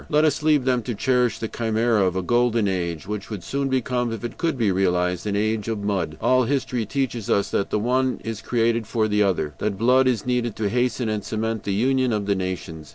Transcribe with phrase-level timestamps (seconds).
[0.09, 3.69] Let us leave them to cherish the chimera of a golden age, which would soon
[3.69, 6.17] become, if it could be realized, an age of mud.
[6.19, 10.25] All history teaches us that the one is created for the other, that blood is
[10.25, 12.89] needed to hasten and cement the union of the nations.